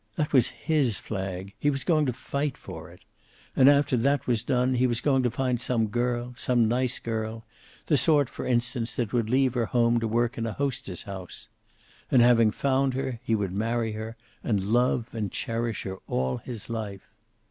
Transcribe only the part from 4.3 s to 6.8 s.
done he was going to find some girl, some